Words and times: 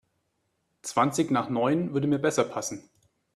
Zwanzig 0.81 1.29
nach 1.29 1.49
neun 1.49 1.93
würde 1.93 2.07
mir 2.07 2.17
besser 2.17 2.43
passen. 2.43 2.89